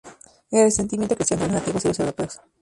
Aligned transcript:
El 0.49 0.63
resentimiento 0.63 1.15
creció 1.15 1.35
entre 1.35 1.51
los 1.51 1.57
nativos 1.61 1.85
y 1.85 1.89
los 1.89 1.99
europeos. 1.99 2.41